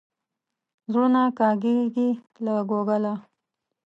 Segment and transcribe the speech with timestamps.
[0.91, 1.77] زړونه کاږي
[2.45, 3.13] له کوګله.